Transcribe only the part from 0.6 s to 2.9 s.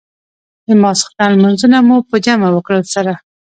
د ماخستن لمونځونه مو په جمع سره وکړل.